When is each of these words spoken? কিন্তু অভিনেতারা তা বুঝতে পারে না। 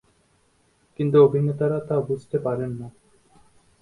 কিন্তু 0.99 1.17
অভিনেতারা 1.23 1.79
তা 1.87 1.95
বুঝতে 2.01 2.37
পারে 2.39 2.65
না। 2.71 2.87